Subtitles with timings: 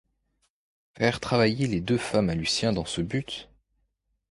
[0.97, 3.51] Faire travailler les deux femmes à Lucien dans ce but.